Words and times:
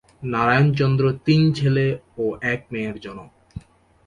নারায়ন 0.23 0.67
চন্দ্র 0.73 1.03
চন্দ 1.05 1.19
তিন 1.25 1.41
ছেলে 1.53 1.85
ও 2.17 2.25
এক 2.43 2.61
মেয়ের 2.71 2.97
জনক। 2.99 3.29